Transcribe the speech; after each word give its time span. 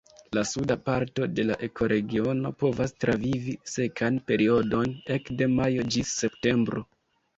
La 0.35 0.43
suda 0.51 0.75
parto 0.85 1.25
de 1.39 1.43
la 1.49 1.57
ekoregiono 1.67 2.51
povas 2.63 2.95
travivi 3.05 3.55
sekan 3.75 4.19
periodon 4.31 4.97
ekde 5.19 5.53
majo 5.59 5.89
ĝis 5.97 6.17
septembro. 6.23 6.85